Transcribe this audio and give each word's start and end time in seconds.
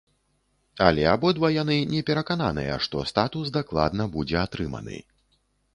Але 0.85 1.03
абодва 1.11 1.51
яны 1.55 1.77
не 1.93 2.01
перакананыя, 2.09 2.81
што 2.87 3.05
статус 3.13 3.55
дакладна 3.61 4.13
будзе 4.19 4.37
атрыманы. 4.47 4.97